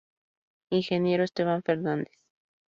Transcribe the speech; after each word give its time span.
Ingeniero: 0.71 1.23
Esteban 1.23 1.61
Fernández. 1.61 2.17